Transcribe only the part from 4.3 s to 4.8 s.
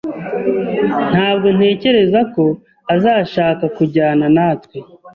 natwe.